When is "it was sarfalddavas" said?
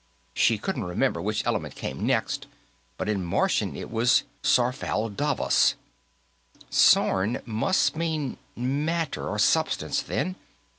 3.75-5.75